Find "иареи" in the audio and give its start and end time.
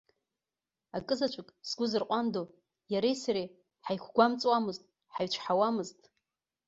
2.93-3.15